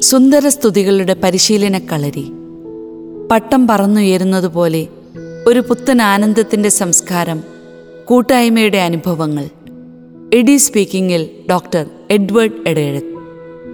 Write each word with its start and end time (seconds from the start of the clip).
സുന്ദരസ്തുതികളുടെ 0.00 1.16
പരിശീലന 1.22 1.78
കളരി. 1.78 2.32
പട്ടം 3.30 3.68
പറന്നുയരുന്നതുപോലെ 3.68 4.86
ഒരു 5.46 5.60
പുത്തൻ 5.60 6.02
ആനന്ദത്തിന്റെ 6.02 6.68
സംസ്കാരം 6.68 7.42
കൂട്ടായ്മയുടെ 8.04 8.78
അനുഭവങ്ങൾ. 8.78 9.48
എഡി 10.34 10.56
സ്പീക്കിംഗിൽ 10.56 11.26
ഡോക്ടർ 11.50 11.86
എഡ്വേർഡ് 12.10 12.68
എടേഴത്ത് 12.68 13.14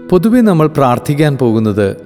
പൊതുവെ 0.08 0.40
നമ്മൾ 0.40 0.66
പ്രാർത്ഥിക്കാൻ 0.66 1.36
പോകുന്നത് 1.36 1.96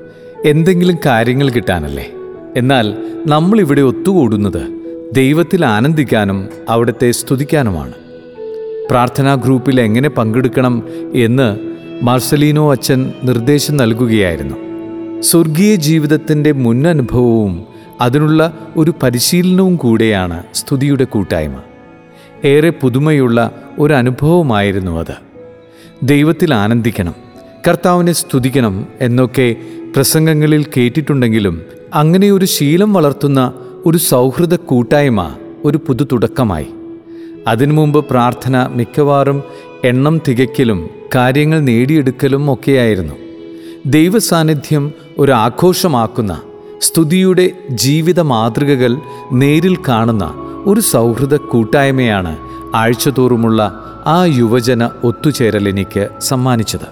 എന്തെങ്കിലും 0.44 0.98
കാര്യങ്ങൾ 1.06 1.50
കിട്ടാനല്ലേ? 1.50 2.10
എന്നാൽ 2.56 2.94
നമ്മളിവിടെ 3.26 3.80
ഒത്തുകൂടുന്നത് 3.80 4.80
ദൈവത്തിൽ 5.14 5.66
ആനന്ദിക്കാനും 5.66 6.48
അവിടുത്തെ 6.68 7.10
സ്തുതിക്കാനുമാണ്. 7.10 7.92
പ്രാർത്ഥനാ 8.90 9.34
ഗ്രൂപ്പിൽ 9.34 9.80
എങ്ങനെ 9.80 10.08
പങ്കെടുക്കണം 10.08 10.82
എന്ന് 11.14 11.58
മാർസലീനോ 12.02 12.70
അച്ഛൻ 12.70 13.12
നിർദ്ദേശം 13.24 13.76
നൽകുകയായിരുന്നു. 13.76 14.56
സ്വർഗീയ 15.20 15.74
ജീവിതത്തിന്റെ 15.74 16.52
മുന്നനുഭവവും 16.52 17.64
അതിനുള്ള 18.00 18.58
ഒരു 18.76 18.94
പരിശീലനവും 19.02 19.76
കൂടെയാണ് 19.76 20.42
സ്തുതിയുടെ 20.54 21.04
കൂട്ടായ്മ. 21.04 21.60
ഏറെ 22.44 22.70
പുതുമയുള്ള 22.70 23.50
ഒരു 23.78 23.94
അനുഭവമായിരുന്നു 23.94 25.00
അത്. 25.00 25.14
ദൈവത്തിൽ 26.02 26.54
ആനന്ദിക്കണം 26.54 27.14
കർത്താവിനെ 27.68 28.12
സ്തുതിക്കണം 28.12 28.86
എന്നൊക്കെ 29.00 29.56
പ്രസംഗങ്ങളിൽ 29.96 30.66
കേട്ടിട്ടുണ്ടെങ്കിലും 30.76 31.62
അങ്ങനെ 31.94 32.30
ഒരു 32.30 32.44
ശീലം 32.44 32.92
വളർത്തുന്ന 32.92 33.52
ഒരു 33.86 33.98
സൗഹൃദ 33.98 34.54
കൂട്ടായ്മ 34.54 35.34
ഒരു 35.64 35.78
പുതു 35.78 36.04
തുടക്കമായി 36.12 36.66
അതിനു 37.46 37.72
മുമ്പ് 37.72 38.04
പ്രാർത്ഥന 38.04 38.66
മിക്കവാറും 38.66 39.42
എണ്ണം 39.84 40.20
തികയ്ക്കലും 40.28 40.90
കാര്യങ്ങൾ 41.14 41.60
നേടിയെടുക്കലും 41.60 42.52
ഒക്കെയായിരുന്നു. 42.52 43.14
ദൈവസാന്നിധ്യം 43.86 44.92
ഒരു 45.18 45.32
ആഘോഷമാക്കുന്ന 45.32 46.40
സ്തുതിയുടെ 46.80 47.50
ജീവിത 47.70 48.20
മാതൃകകൾ 48.20 48.96
നേരിൽ 49.32 49.76
കാണുന്ന 49.88 50.34
ഒരു 50.66 50.80
സൗഹൃദ 50.80 51.34
കൂട്ടായ്മയാണ് 51.34 52.38
ആഴ്ചതോറുമുള്ള 52.74 53.84
ആ 54.06 54.24
യുവജന 54.24 54.90
ഒത്തുചേരൽ 55.04 55.68
എനിക്ക് 55.68 56.08
സമ്മാനിച്ചത്. 56.20 56.88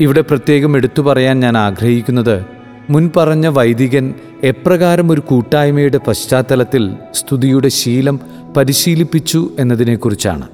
ഇവിടെ 0.00 0.20
പ്രത്യേകം 0.20 0.76
എടുത്തു 0.76 1.02
പറയാൻ 1.02 1.40
ഞാൻ 1.40 1.58
ആഗ്രഹിക്കുന്നത് 1.58 2.57
മുൻപറഞ്ഞ 2.90 3.46
വൈദികൻ 3.46 4.14
എപ്രകാരം 4.44 5.12
ഒരു 5.12 5.20
കൂട്ടായ്മയുടെ 5.20 5.98
പശ്ചാത്തലത്തിൽ 5.98 6.90
സ്തുതിയുടെ 7.14 7.68
ശീലം 7.68 8.20
പരിശീലിപ്പിച്ചു 8.56 9.50
എന്നതിനെക്കുറിച്ചാണ്. 9.58 10.48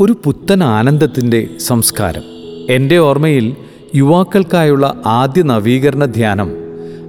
ഒരു 0.00 0.16
പുത്തൻ 0.24 0.64
ആനന്ദത്തിന്റെ 0.64 1.46
സംസ്കാരം. 1.60 2.22
എന്റെ 2.70 2.98
ഓർമ്മയിൽ 2.98 3.56
യുവാക്കൾക്കായുള്ള 3.94 5.02
ആദ്യ 5.06 5.42
നവീകരണ 5.42 6.04
ധ്യാനം 6.04 6.52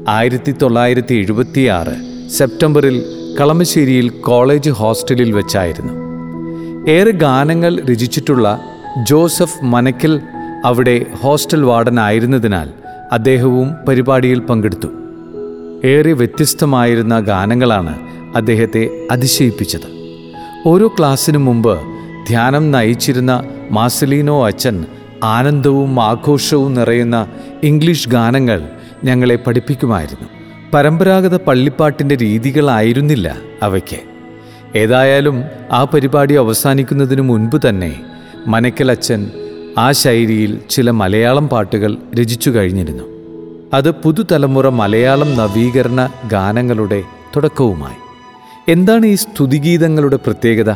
ആയിരത്തി 0.09 0.51
തൊള്ളായിരത്തി 0.51 1.15
എഴുപത്തിയാറ് 1.15 1.95
സെപ്റ്റംബറിൽ 2.29 3.05
കളമശ്ശേരിയിൽ 3.41 4.09
കോളേജ് 4.09 4.69
ഹോസ്റ്റലിൽ 4.69 5.31
വെച്ചായിരുന്നു. 5.31 5.93
ഏറെ 6.91 7.11
ഗാനങ്ങൾ 7.11 7.81
രചിച്ചിട്ടുള്ള 7.91 8.61
ജോസഫ് 9.09 9.65
മനക്കൽ 9.65 10.21
അവിടെ 10.65 11.05
ഹോസ്റ്റൽ 11.21 11.63
വാർഡനായിരുന്നതിനാൽ 11.63 12.82
അദ്ദേഹവും 13.13 13.71
പരിപാടിയിൽ 13.87 14.39
പങ്കെടുത്തു. 14.39 14.87
ഏറെ 15.85 16.11
വ്യത്യസ്തമായിരുന്ന 16.11 17.19
ഗാനങ്ങളാണ് 17.19 17.99
അദ്ദേഹത്തെ 18.35 19.07
അതിശയിപ്പിച്ചത്. 19.11 19.87
ഓരോ 20.67 20.87
ക്ലാസ്സിനു 20.87 21.37
മുമ്പ് 21.37 21.79
ധ്യാനം 22.27 22.71
നയിച്ചിരുന്ന 22.71 23.43
മാസലീനോ 23.71 24.45
അച്ഛൻ 24.45 24.85
ആനന്ദവും 25.23 26.03
ആഘോഷവും 26.03 26.73
നിറയുന്ന 26.73 27.27
ഇംഗ്ലീഷ് 27.63 28.09
ഗാനങ്ങൾ 28.09 28.69
ഞങ്ങളെ 29.03 29.35
പഠിപ്പിക്കുമായിരുന്നു. 29.35 30.29
പരമ്പരാഗത 30.73 31.35
പള്ളിപ്പാട്ടിന്റെ 31.35 32.15
രീതികളായിരുന്നില്ല 32.15 33.37
അവയ്ക്ക്. 33.63 33.99
ഏതായാലും 34.77 35.43
ആ 35.71 35.83
പരിപാടി 35.83 36.33
അവസാനിക്കുന്നതിന് 36.33 37.21
മുൻപ് 37.21 37.69
തന്നെ 37.69 38.01
മനക്കൽ 38.47 38.91
അച്ഛൻ 38.91 39.31
ആ 39.77 39.91
ശൈലിയിൽ 39.91 40.59
ചില 40.69 40.91
മലയാളം 40.91 41.49
പാട്ടുകൾ 41.49 41.97
രചിച്ചു 42.19 42.49
കഴിഞ്ഞിരുന്നു. 42.49 43.03
അത് 43.73 43.91
പുതുതലമുറ 43.91 44.69
മലയാളം 44.69 45.37
നവീകരണ 45.37 46.09
ഗാനങ്ങളുടെ 46.31 47.03
തുടക്കവുമായി. 47.35 47.95
എന്താണ് 48.71 49.05
ഈ 49.05 49.15
സ്തുതിഗീതങ്ങളുടെ 49.15 50.15
പ്രത്യേകത? 50.15 50.71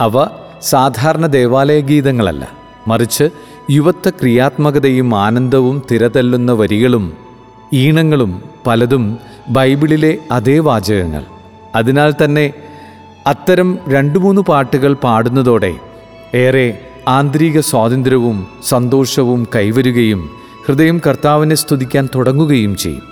അവ 0.00 0.28
സാധാരണ 0.62 1.26
ദേവാലയ 1.26 1.80
ഗീതങ്ങളല്ല. 1.80 2.48
മറിച്ച് 2.88 3.30
യുവത്വ 3.70 4.10
ക്രിയാത്മകതയും 4.10 5.14
ആനന്ദവും 5.14 5.82
തിരതല്ലുന്ന 5.90 6.52
വരികളും 6.52 7.16
ഈണങ്ങളും 7.72 8.42
പലതും 8.66 9.18
ബൈബിളിലെ 9.48 10.18
അതേ 10.32 10.58
വാചകങ്ങൾ. 10.58 11.24
അതിനാൽ 11.74 12.14
തന്നെ 12.24 12.52
അത്തരം 13.26 13.78
രണ്ടു 13.88 14.18
മൂന്ന് 14.18 14.42
പാട്ടുകൾ 14.42 14.94
പാടുന്നതോടെ 14.94 15.74
ഏറെ 16.34 16.78
ആന്തരിക 17.08 17.60
സ്വാതന്ത്ര്യവും 17.60 18.46
സന്തോഷവും 18.62 19.48
കൈവരുകയും 19.56 20.30
ഹൃദയം 20.66 21.00
കർത്താവിനെ 21.06 21.54
സ്തുതിക്കാൻ 21.54 22.08
തുടങ്ങുകയും 22.14 22.76
ചെയ്യും. 22.76 23.02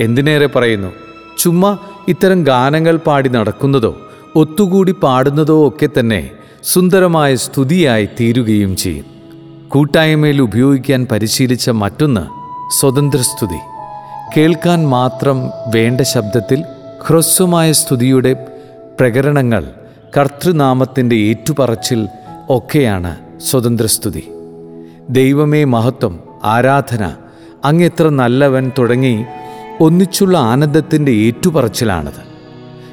എന്തിനേറെ 0.00 0.46
പറയുന്നു? 0.46 0.92
ചുമ്മാ 1.38 1.78
ഇത്തരം 2.08 2.44
ഗാനങ്ങൾ 2.44 2.96
പാടി 2.96 3.28
നടക്കുന്നതോ 3.28 3.96
ഒത്തുകൂടി 4.36 4.92
പാടുന്നതോ 4.92 5.68
ഒക്കെ 5.68 5.88
തന്നെ 5.98 6.30
സുന്ദരമായ 6.64 7.34
സ്തുതിയായി 7.36 8.08
തീരുകയും 8.20 8.76
ചെയ്യും. 8.76 9.04
കൂട്ടായ്മയിൽ 9.68 10.42
ഉപയോഗിക്കാൻ 10.42 11.06
പരിശീലിച്ച 11.12 11.70
മറ്റൊന്ന് 11.70 12.24
സ്വതന്ത്ര 12.80 13.18
സ്തുതി. 13.18 13.60
കേൾക്കാൻ 14.36 14.88
മാത്രം 14.88 15.50
വേണ്ട 15.66 16.00
ശബ്ദത്തിൽ 16.00 16.64
ഹ്രസ്വമായ 17.06 17.72
സ്തുതിയുടെ 17.72 18.46
പ്രകരണങ്ങൾ 19.00 19.64
കർത്തൃനാമത്തിന്റെ 20.16 21.16
ഏറ്റുപറച്ചിൽ 21.16 22.06
ഒക്കെയാണ് 22.50 23.25
സ്വതന്ത്രസ്തുതി. 23.38 24.28
ദൈവമേ 25.10 25.64
മഹത്വം 25.64 26.18
ആരാധന 26.44 27.12
അങ്ങെത്ര 27.64 28.08
നല്ലവൻ 28.08 28.72
തുടങ്ങി 28.78 29.24
ഒന്നിച്ചുള്ള 29.80 30.38
ആനന്ദത്തിന്റെ 30.38 31.12
ഏറ്റുപറച്ചിലാണത്. 31.12 32.36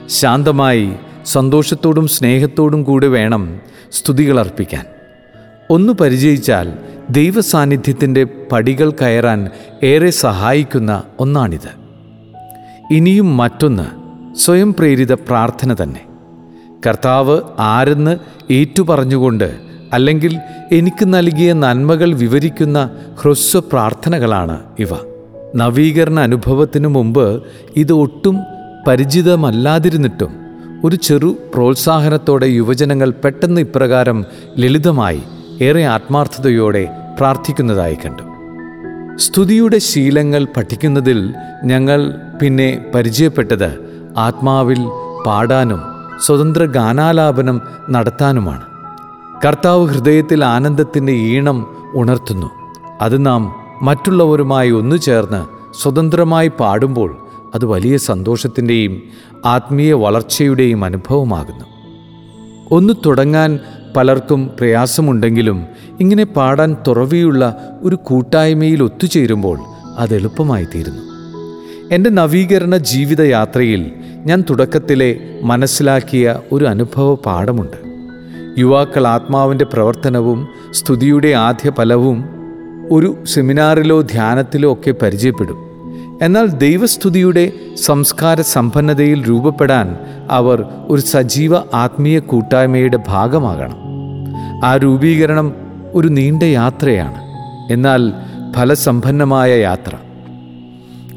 ശാന്തമായി 0.07 0.93
സന്തോഷത്തോടും 1.25 2.07
സ്നേഹത്തോടും 2.07 2.83
കൂടി 2.83 3.07
വേണം 3.07 3.59
സ്തുതികൾ 3.91 4.39
അർപ്പിക്കാൻ. 4.39 4.85
ഒന്ന് 5.69 5.93
പരിചയിച്ചാൽ 5.93 6.73
ദൈവസാന്നിധ്യത്തിന്റെ 7.09 8.23
പടികൾ 8.51 8.91
കയറാൻ 8.91 9.49
ഏറെ 9.83 10.09
സഹായിക്കുന്ന 10.09 11.03
ഒന്നാണിത്. 11.19 11.83
ഇനിയും 12.91 13.37
മറ്റൊന്ന് 13.37 14.03
സ്വയം 14.35 14.73
പ്രേരിത 14.73 15.13
പ്രാർത്ഥന 15.13 15.73
തന്നെ. 15.73 16.01
കർത്താവ് 16.87 17.41
ആരെന്ന് 17.59 18.17
ഏറ്റുപറഞ്ഞുകൊണ്ട് 18.53 19.72
അല്ലെങ്കിൽ 19.93 20.37
എനിക്ക് 20.71 21.05
നൽകിയ 21.05 21.53
നന്മകൾ 21.53 22.13
വിവരിക്കുന്ന 22.13 22.89
ഹ്രസ്വ 23.21 23.59
പ്രാർത്ഥനകളാണ് 23.59 24.59
ഇവ. 24.79 24.87
നവീകരണ 25.55 26.19
അനുഭവത്തിനു 26.19 26.87
മുമ്പ് 26.87 27.43
ഇത് 27.75 27.93
ഒട്ടും 27.93 28.37
പരിചിതമല്ലാതിരുന്നിട്ടും 28.87 30.31
ഒരു 30.83 30.95
ചെറു 30.95 31.35
പ്രോത്സാഹനത്തോടെ 31.53 32.45
യുവജനങ്ങൾ 32.45 33.13
പെട്ടെന്ന് 33.23 33.61
ഇപ്രകാരം 33.61 34.25
ലളിതമായി 34.57 35.21
ഏറെ 35.61 35.83
ആത്മാർത്ഥതയോടെ 35.85 36.83
പ്രാർത്ഥിക്കുന്നതായി 37.19 37.97
കണ്ടു. 38.05 38.23
സ്തുതിയുടെ 39.17 39.77
ശീലങ്ങൾ 39.77 40.47
പഠിക്കുന്നതിൽ 40.57 41.33
ഞങ്ങൾ 41.63 41.99
പിന്നെ 42.41 42.85
പരിചയപ്പെട്ടത് 42.95 43.69
ആത്മാവിൽ 44.17 44.81
പാടാനും 45.25 45.81
സ്വതന്ത്ര 46.25 46.63
ഗാനാലാപനം 46.65 47.61
നടത്താനുമാണ്. 47.89 48.72
കർത്താവ് 49.45 49.87
ഹൃദയത്തിൽ 49.87 50.45
ആനന്ദത്തിന്റെ 50.45 51.13
ഈണം 51.13 51.75
ഉണർത്തുന്നു. 51.95 52.49
അത് 53.01 53.25
നാം 53.25 53.55
മറ്റുള്ളവരുമായി 53.81 54.71
ഒന്നു 54.71 54.95
ചേർന്ന് 54.95 55.45
സ്വതന്ത്രമായി 55.83 56.47
പാടുമ്പോൾ 56.47 57.27
അത് 57.55 57.65
വലിയ 57.65 57.97
സന്തോഷത്തിന്റെയും 57.97 59.03
ആത്മീയ 59.45 59.93
വളർച്ചയുടെയും 59.93 60.85
അനുഭവമാകുന്നു. 60.85 61.65
ഒന്ന് 62.71 62.93
തുടങ്ങാൻ 63.05 63.59
പലർക്കും 63.95 64.49
പ്രയാസമുണ്ടെങ്കിലും 64.59 65.65
ഇങ്ങനെ 65.99 66.23
പാടാൻ 66.23 66.75
തുറവിയുള്ള 66.87 67.57
ഒരു 67.81 67.95
കൂട്ടായ്മയിൽ 67.95 68.83
ഒത്തുചേരുമ്പോൾ 68.83 69.59
അത് 69.97 70.15
എളുപ്പമായി 70.15 70.65
തീരുന്നു. 70.75 71.01
എന്റെ 71.91 72.09
നവീകരണ 72.09 72.77
ജീവിതയാത്രയിൽ 72.77 73.91
ഞാൻ 74.25 74.43
തുടക്കത്തിലെ 74.49 75.39
മനസ്സിലാക്കിയ 75.43 76.39
ഒരു 76.51 76.65
അനുഭവ 76.65 77.15
പാഠമുണ്ട്. 77.15 77.92
യുവാക്കൾ 78.57 79.07
ആത്മാവിന്റെ 79.07 79.65
പ്രവർത്തനവും 79.65 80.47
സ്തുതിയുടെ 80.71 81.27
ആദ്യ 81.27 81.71
ഫലവും 81.71 82.25
ഒരു 82.91 83.17
സെമിനാറിലോ 83.23 84.01
ധ്യാനത്തിലോ 84.01 84.73
ഒക്കെ 84.73 84.91
പരിചയപ്പെടും. 84.91 85.57
എന്നാൽ 86.21 86.45
ദൈവസ്തുതിയുടെ 86.45 87.53
സംസ്കാര 87.75 88.41
സമ്പന്നതയിൽ 88.41 89.29
രൂപപ്പെടാൻ 89.29 89.97
അവർ 90.29 90.65
ഒരു 90.87 91.01
സജീവ 91.01 91.55
ആത്മീയ 91.73 92.19
കൂട്ടായ്മയുടെ 92.19 92.99
ഭാഗമാകണം. 93.07 93.77
ആ 94.65 94.77
രൂപീകരണം 94.77 95.53
ഒരു 95.93 96.07
നീണ്ട 96.07 96.43
യാത്രയാണ്. 96.43 97.21
എന്നാൽ 97.73 98.13
ഫലസമ്പന്നമായ 98.55 99.59
യാത്ര. 99.59 99.91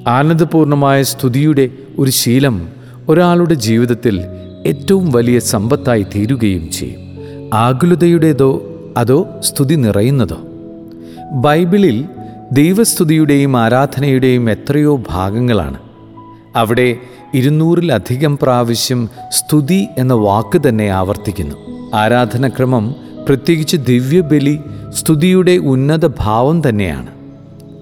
ആനന്ദപൂർണമായ 0.08 1.02
സ്തുതിയുടെ 1.02 1.70
ഒരു 1.98 2.10
ശീലം 2.10 2.68
ഒരാളുടെ 3.08 3.54
ജീവിതത്തിൽ 3.54 4.20
ഏറ്റവും 4.66 5.12
വലിയ 5.12 5.38
സമ്പത്തായി 5.38 6.02
തീരുകയും 6.02 6.70
ചെയ്യും. 6.70 7.06
ആകുലതയുടേതോ 7.54 8.62
അതോ 8.96 9.28
സ്തുതി 9.40 9.75
നിറയുന്നതോ? 9.75 10.37
ബൈബിളിൽ 11.32 12.04
ദൈവസ്തുതിയുടെയും 12.52 13.56
ആരാധനയുടെയും 13.56 14.50
എത്രയോ 14.50 15.00
ഭാഗങ്ങളാണ്. 15.10 15.78
അവിടെ 16.56 16.96
ഇരുന്നൂറിലധികം 17.34 18.38
പ്രാവശ്യം 18.43 19.08
സ്തുതി 19.28 19.87
എന്ന 19.98 20.14
വാക്ക് 20.14 20.60
തന്നെ 20.69 20.88
ആവർത്തിക്കുന്നു. 20.88 21.56
ആരാധനക്രമം 21.94 22.94
പ്രത്യേകിച്ച് 23.28 23.76
ദിവ്യബലി 23.76 24.60
സ്തുതിയുടെ 24.88 25.52
ഉന്നത 25.52 26.06
ഭാവം 26.06 26.69
തന്നെയാണ്. 26.69 27.06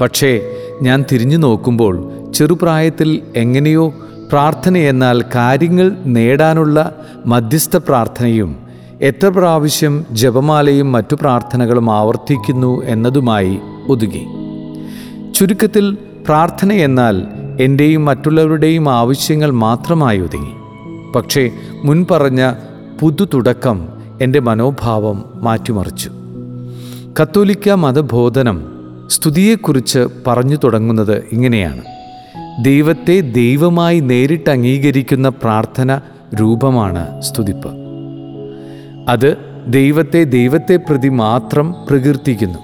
പക്ഷേ 0.01 0.41
ഞാൻ 0.83 1.05
തിരിഞ്ഞു 1.13 1.37
നോക്കുമ്പോൾ 1.37 2.13
ചെറുപ്രായത്തിൽ 2.33 3.21
എങ്ങനെയോ 3.37 3.95
പ്രാർത്ഥനയെന്നാൽ 4.33 5.25
കാര്യങ്ങൾ 5.35 5.97
നേടാനുള്ള 6.07 6.95
മധ്യസ്ഥ 7.27 7.77
പ്രാർത്ഥനയും 7.77 8.64
എത്ര 9.05 9.29
പ്രാവശ്യം 9.29 10.07
ജപമാലയും 10.13 10.93
മറ്റു 10.93 11.15
പ്രാർത്ഥനകളും 11.15 11.91
ആവർത്തിക്കുന്നു 11.91 12.85
എന്നതുമായി 12.85 13.59
ഒതുങ്ങി. 13.89 14.27
ചുരുക്കത്തിൽ 15.33 15.99
പ്രാർത്ഥന 16.27 16.73
എന്നാൽ 16.73 17.23
എന്റെയും 17.61 18.05
മറ്റുള്ളവരുടെയും 18.05 18.89
ആവശ്യങ്ങൾ 18.89 19.51
മാത്രമായി 19.51 20.21
ഒതുങ്ങി. 20.21 20.51
പക്ഷേ 21.13 21.51
മുൻപറഞ്ഞ 21.85 22.53
പുതു 23.01 23.25
തുടക്കം 23.35 23.89
എന്റെ 24.23 24.41
മനോഭാവം 24.41 25.25
മാറ്റിമറിച്ചു. 25.35 26.11
കത്തോലിക്ക 27.23 27.71
മതബോധനം 27.71 28.65
സ്തുതിയെക്കുറിച്ച് 29.11 30.07
പറഞ്ഞു 30.27 30.57
തുടങ്ങുന്നത് 30.65 31.25
ഇങ്ങനെയാണ്. 31.33 31.83
ദൈവത്തെ 32.65 33.21
ദൈവമായി 33.21 34.01
നേരിട്ട് 34.01 34.51
അംഗീകരിക്കുന്ന 34.51 35.29
പ്രാർത്ഥന 35.29 36.01
രൂപമാണ് 36.41 37.23
സ്തുതിപ്പ്. 37.23 37.84
അത് 39.09 39.37
ദൈവത്തെ 39.67 40.25
ദൈവത്തെ 40.25 40.77
പ്രതി 40.77 41.09
മാത്രം 41.09 41.75
പ്രകീർത്തിക്കുന്നു. 41.91 42.59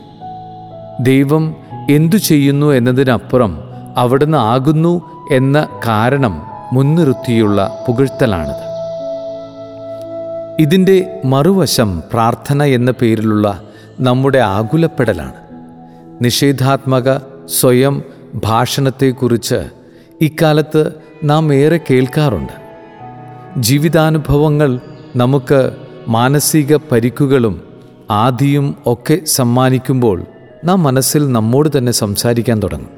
ദൈവം 1.01 1.57
എന്തു 1.91 2.17
ചെയ്യുന്നു 2.17 2.67
എന്നതിനപ്പുറം 2.73 3.59
അവിടുന്ന് 3.97 4.39
ആകുന്നു 4.39 5.03
എന്ന 5.33 5.69
കാരണം 5.87 6.43
മുൻനിർത്തിയുള്ള 6.73 7.85
പുകഴ്ത്തലാണിത്. 7.89 8.71
ഇതിന്റെ 10.59 11.21
മറുവശം 11.25 12.03
പ്രാർത്ഥന 12.13 12.63
എന്ന 12.63 12.91
പേരിലുള്ള 12.91 13.63
നമ്മുടെ 14.01 14.39
ആകുലപ്പെടലാണ്. 14.39 15.35
നിഷേധാത്മക 16.25 17.17
സ്വയം 17.47 18.03
ഭാഷണത്തെക്കുറിച്ച് 18.35 19.69
ഇക്കാലത്ത് 20.21 20.93
നാം 21.25 21.55
ഏറെ 21.55 21.81
കേൾക്കാറുണ്ട്. 21.91 22.53
ജീവിതാനുഭവങ്ങൾ 23.59 24.81
നമുക്ക് 25.17 25.71
മാനസിക 26.09 26.77
പരിക്കുകളും 26.77 27.63
ആദിയും 28.11 28.77
ഒക്കെ 28.87 29.19
സമ്മാനിക്കുമ്പോൾ 29.25 30.23
നാം 30.65 30.83
മനസ്സിൽ 30.83 31.33
നമ്മോട് 31.33 31.79
തന്നെ 31.79 31.93
സംസാരിക്കാൻ 31.93 32.63
തുടങ്ങും. 32.63 32.91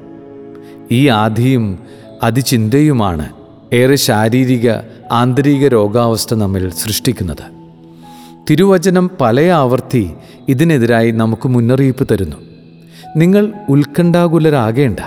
ഈ 0.91 1.07
ആധിയും 1.07 1.79
അതിചിന്തയുമാണ് 2.23 3.29
ഏറെ 3.73 3.95
ശാരീരിക 3.95 4.71
ആന്തരിക 5.11 5.67
രോഗാവസ്ഥ 5.67 6.35
നമ്മിൽ 6.35 6.69
സൃഷ്ടിക്കുന്നത്. 6.69 7.63
തിരുവചനം 8.49 9.11
പല 9.21 9.41
ആവർത്തി 9.41 10.13
ഇതിനെതിരായി 10.49 11.11
നമുക്ക് 11.11 11.47
മുന്നറിയിപ്പ് 11.47 12.07
തരുന്നു. 12.11 12.37
നിങ്ങൾ 13.17 13.53
ഉത്കണ്ഠാകുലരാകേണ്ട. 13.69 14.99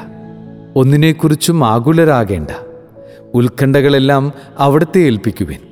ഒന്നിനെക്കുറിച്ചും 0.77 1.67
ആകുലരാകേണ്ട. 1.67 2.51
ഉത്കണ്ഠകളെല്ലാം 3.35 4.33
അവിടുത്തെ 4.59 4.99
ഏൽപ്പിക്കുവിൻ. 4.99 5.66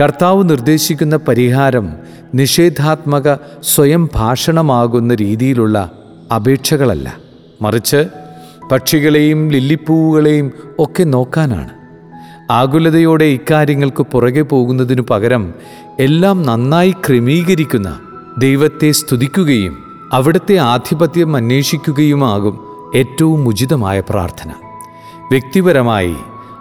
കർത്താവ് 0.00 0.48
നിർദ്ദേശിക്കുന്ന 0.50 1.16
പരിഹാരം 1.16 1.92
നിഷേധാത്മക 2.34 3.34
സ്വയം 3.62 4.10
ഭാഷണമാകുന്ന 4.14 5.14
രീതിയിലുള്ള 5.14 5.92
അപേക്ഷകളല്ല. 6.34 7.16
മറിച്ച് 7.62 8.04
പക്ഷികളെയും 8.72 9.48
ലില്ലിപ്പൂവുകളെയും 9.48 10.52
ഒക്കെ 10.78 11.02
നോക്കാനാണ്. 11.02 11.68
ആകുലതയോടെ 12.50 13.24
ഇക്കാര്യങ്ങൾക്ക് 13.24 14.02
പുറകെ 14.02 14.42
പോകുന്നതിനു 14.42 15.02
പകരം 15.10 15.54
എല്ലാം 16.00 16.42
നന്നായി 16.42 16.90
ക്രമീകരിക്കുന്ന 16.90 17.98
ദൈവത്തെ 18.38 18.90
സ്തുതിക്കുകയും 18.90 19.78
അവിടുത്തെ 20.12 20.56
ആധിപത്യം 20.56 21.36
അന്വേഷിക്കുകയുമാകും 21.36 22.58
ഏറ്റവും 22.94 23.48
ഉചിതമായ 23.48 24.00
പ്രാർത്ഥന. 24.00 24.50
വ്യക്തിപരമായി 25.30 26.16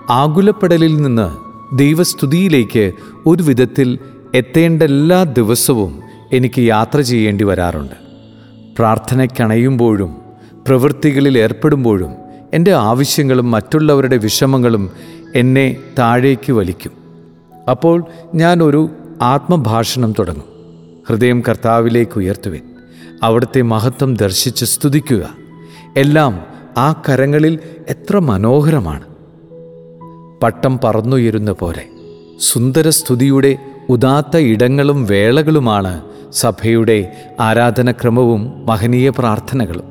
ആകുലപ്പെടലിൽ 0.10 1.01
നിന്ന് 1.01 1.50
ദൈവസ്തുതിയിലേക്ക് 1.73 2.91
ഒരു 3.25 3.44
വിധത്തിൽ 3.44 4.00
എത്തേണ്ട 4.35 4.83
എല്ലാ 4.83 5.23
ദിവസവും 5.23 6.01
എനിക്ക് 6.33 6.59
യാത്ര 6.59 7.01
ചെയ്യേണ്ടി 7.01 7.44
വരാറുണ്ട്. 7.44 7.95
പ്രാർത്ഥനയ്ക്കണയുമ്പോഴും 8.77 10.15
പ്രവൃത്തികളിൽ 10.68 11.38
ഏർപ്പെടുമ്പോഴും 11.38 12.12
എന്റെ 12.53 12.73
ആവശ്യങ്ങളും 12.73 13.51
മറ്റുള്ളവരുടെ 13.51 14.18
വിഷമങ്ങളും 14.18 14.91
എന്നെ 15.35 15.75
താഴേക്ക് 16.00 16.51
വലിക്കും. 16.51 16.91
അപ്പോൾ 17.71 18.06
ഞാനൊരു 18.35 18.89
ആത്മഭാഷണം 19.21 20.13
തുടങ്ങും. 20.19 20.51
ഹൃദയം 21.09 21.44
കർത്താവിലേക്ക് 21.50 22.17
ഉയർത്തുവിൻ. 22.17 22.62
അവിടുത്തെ 23.24 23.62
മഹത്വം 23.62 24.15
ദർശിച്ച് 24.15 24.65
സ്തുതിക്കുക. 24.65 25.29
എല്ലാം 25.97 26.41
ആ 26.77 27.01
കരങ്ങളിൽ 27.09 27.59
എത്ര 27.89 28.19
മനോഹരമാണ്. 28.19 29.11
പട്ടം 30.43 30.79
പറന്നുയരുന്ന 30.83 31.51
പോലെ. 31.51 31.85
സുന്ദരസ്തുതിയുടെ 32.39 33.57
ഉദാത്ത 33.89 34.38
ഇടങ്ങളും 34.38 35.05
വേളകളുമാണ് 35.05 36.01
സഭയുടെ 36.33 37.11
ആരാധനക്രമവും 37.39 38.65
മഹനീയ 38.65 39.09
പ്രാർത്ഥനകളും. 39.09 39.83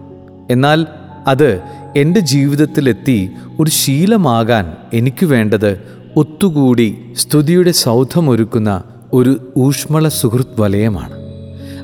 എന്നാൽ 0.50 0.87
അത് 1.26 1.61
എന്റെ 1.97 2.20
ജീവിതത്തിലെത്തി 2.20 3.31
ഒരു 3.61 3.70
ശീലമാകാൻ 3.70 4.76
എനിക്ക് 4.93 5.26
വേണ്ടത് 5.26 5.81
ഒത്തുകൂടി 6.17 7.12
സ്തുതിയുടെ 7.17 7.70
സൗധമൊരുക്കുന്ന 7.70 8.82
ഒരു 9.12 9.52
ഊഷ്മള 9.58 10.08
സുഹൃത് 10.08 10.61
വലയമാണ്. 10.61 11.14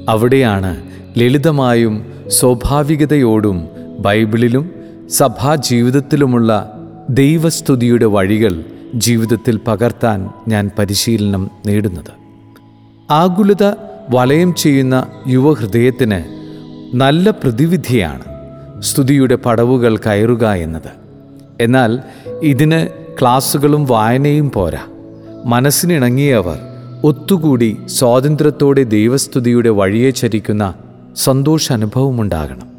അവിടെയാണ് 0.09 0.83
ലളിതമായും 1.19 2.13
സ്വാഭാവികതയോടും 2.29 3.69
ബൈബിളിലും 3.99 4.71
സഭാ 5.11 5.55
ജീവിതത്തിലുമുള്ള 5.55 6.76
ദൈവസ്തുതിയുടെ 7.11 8.05
വഴികൾ 8.05 8.65
ജീവിതത്തിൽ 8.95 9.61
പകർത്താൻ 9.67 10.31
ഞാൻ 10.49 10.71
പരിശീലനം 10.79 11.51
നേടുന്നത്. 11.67 12.13
ആകുലത 13.11 13.75
വലയം 14.11 14.55
ചെയ്യുന്ന 14.55 15.07
യുവഹൃദയത്തിന് 15.29 16.25
നല്ല 16.97 17.31
പ്രതിവിധിയാണ് 17.31 18.25
സ്തുതിയുടെ 18.83 19.35
പടവുകൾ 19.35 19.97
കയറുക 19.97 20.53
എന്നത്. 20.53 20.91
എന്നാൽ 21.61 21.99
ഇതിന് 22.43 22.89
ക്ലാസ്സുകളും 23.21 23.87
വായനയും 23.87 24.51
പോരാ. 24.51 24.81
മനസ്സിനിണങ്ങിയവർ 25.45 26.59
ഒത്തുകൂടി 27.05 27.77
സ്വാതന്ത്ര്യത്തോടെ 27.87 28.83
ദൈവസ്തുതിയുടെ 28.83 29.69
വഴിയെ 29.69 30.11
ചരിക്കുന്ന 30.11 30.75
സന്തോഷ 31.17 31.73
അനുഭവമുണ്ടാകണം 31.73 32.77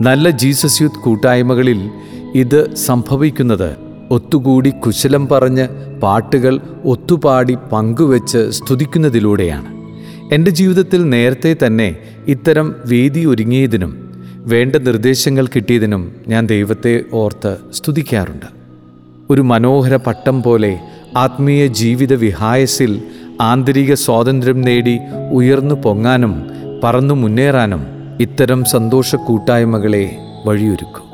നല്ല 0.00 0.30
ജീസസ് 0.30 0.82
യൂത്ത് 0.82 1.02
കൂട്ടായ്മകളിൽ 1.02 1.90
ഇത് 2.34 2.74
സംഭവിക്കുന്നത് 2.74 3.76
ഒത്തുകൂടി 4.10 4.70
കുശലം 4.70 5.28
പറഞ്ഞ് 5.28 5.68
പാട്ടുകൾ 6.02 6.60
ഒത്തുപാടി 6.84 7.56
പങ്കുവെച്ച് 7.72 8.50
സ്തുതിക്കുന്നതിലൂടെയാണ്. 8.50 9.82
എന്റെ 10.34 10.50
ജീവിതത്തിൽ 10.50 11.08
നേരത്തെ 11.08 11.56
തന്നെ 11.66 11.96
ഇത്തരം 12.28 12.74
വേദി 12.86 13.24
ഒരുങ്ങിയതിനും 13.24 14.12
വേണ്ട 14.36 14.76
നിർദ്ദേശങ്ങൾ 14.76 15.46
കിട്ടിയതിനും 15.46 16.12
ഞാൻ 16.28 16.46
ദൈവത്തെ 16.46 17.04
ഓർത്ത് 17.12 17.56
സ്തുതിക്കാറുണ്ട്. 17.72 18.46
ഒരു 19.30 19.40
മനോഹര 19.40 19.96
പട്ടം 19.96 20.42
പോലെ 20.42 20.78
ആത്മീയ 21.16 21.66
ജീവിത 21.66 22.12
വിഹായസിൽ 22.12 23.02
ആന്തരിക 23.40 23.94
സ്വാതന്ത്ര്യം 23.94 24.60
നേടി 24.60 24.98
ഉയർന്നു 25.32 25.74
പൊങ്ങാനും 25.74 26.46
പറന്നു 26.84 27.14
മുന്നേറാനും 27.14 27.86
ഇത്തരം 28.20 28.64
സന്തോഷ 28.64 29.14
കൂട്ടായ്മകളെ 29.14 30.16
വഴിയൊരുക്കും. 30.46 31.11